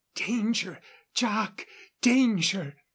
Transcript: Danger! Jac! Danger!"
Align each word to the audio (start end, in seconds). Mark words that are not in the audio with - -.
Danger! 0.15 0.81
Jac! 1.13 1.67
Danger!" 2.01 2.75